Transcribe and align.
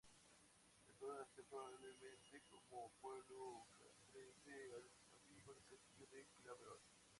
El 0.87 0.95
pueblo 0.95 1.19
nació, 1.19 1.43
probablemente, 1.45 2.41
como 2.49 2.89
pueblo 3.03 3.67
castrense 3.85 4.49
al 4.73 4.83
abrigo 5.27 5.53
del 5.53 5.67
castillo 5.67 6.07
de 6.07 6.25
Claverol. 6.41 6.79